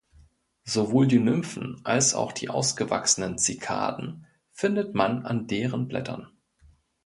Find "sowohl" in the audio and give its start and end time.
0.63-1.05